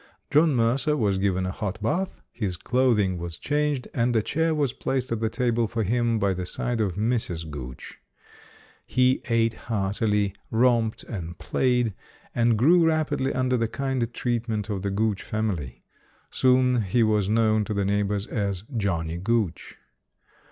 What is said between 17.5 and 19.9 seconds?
to the neighbors as "Johnnie Gooch".